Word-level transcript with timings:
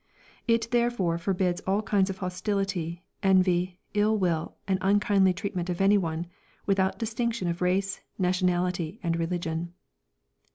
It, 0.47 0.67
therefore, 0.71 1.19
forbids 1.19 1.61
all 1.67 1.83
kinds 1.83 2.09
of 2.09 2.17
hostility, 2.17 3.03
envy, 3.21 3.77
ill 3.93 4.17
will, 4.17 4.55
and 4.67 4.79
unkindly 4.81 5.31
treatment 5.31 5.69
of 5.69 5.79
any 5.79 5.95
one, 5.99 6.25
without 6.65 6.97
distinction 6.97 7.47
of 7.47 7.61
race, 7.61 7.99
nationality 8.17 8.99
and 9.03 9.15
religion." 9.19 9.73